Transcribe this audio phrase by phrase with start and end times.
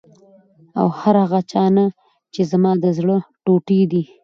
[0.79, 1.85] او هر هغه چا نه
[2.33, 4.03] چې زما د زړه ټوټې دي،